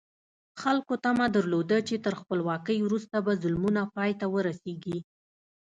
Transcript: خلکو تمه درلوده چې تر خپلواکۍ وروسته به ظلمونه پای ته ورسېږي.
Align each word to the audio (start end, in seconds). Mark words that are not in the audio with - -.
خلکو 0.61 0.93
تمه 1.03 1.25
درلوده 1.35 1.77
چې 1.87 1.95
تر 2.05 2.13
خپلواکۍ 2.21 2.77
وروسته 2.83 3.15
به 3.25 3.33
ظلمونه 3.43 3.81
پای 3.95 4.11
ته 4.19 4.25
ورسېږي. 4.33 4.97